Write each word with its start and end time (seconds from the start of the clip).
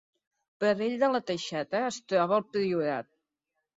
Pradell 0.61 0.95
de 1.03 1.09
la 1.15 1.21
Teixeta 1.29 1.83
es 1.91 2.01
troba 2.13 2.39
al 2.41 2.47
Priorat 2.57 3.11